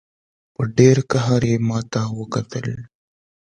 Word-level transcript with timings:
په 0.53 0.61
ډېر 0.77 0.97
قهر 1.11 1.41
یې 1.51 1.57
ماته 1.67 2.01
وکتل. 2.19 2.67